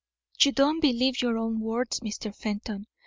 "You 0.39 0.51
don't 0.51 0.79
believe 0.79 1.21
your 1.21 1.37
own 1.37 1.59
words, 1.59 1.99
Mr. 1.99 2.33
Fenton. 2.33 2.87